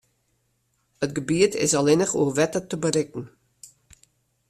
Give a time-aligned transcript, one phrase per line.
[1.05, 3.25] It gebiet is allinnich oer wetter te berikken.